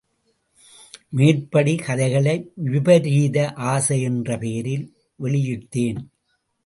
[1.17, 2.35] மேற்படி கதைகளை
[2.71, 3.37] விபரீத
[3.71, 4.87] ஆசை என்ற பெயரில்
[5.19, 6.01] வெளியிட்டேன்.